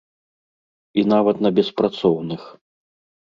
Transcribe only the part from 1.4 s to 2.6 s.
на беспрацоўных.